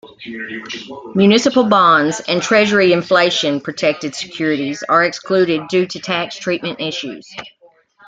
Municipal 1.13 1.65
bonds, 1.69 2.21
and 2.27 2.41
Treasury 2.41 2.91
Inflation-Protected 2.91 4.15
Securities 4.15 4.81
are 4.89 5.03
excluded, 5.03 5.67
due 5.67 5.85
to 5.85 5.99
tax 5.99 6.39
treatment 6.39 6.81
issues. 6.81 7.27